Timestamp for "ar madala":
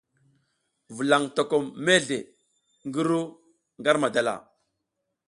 3.89-4.35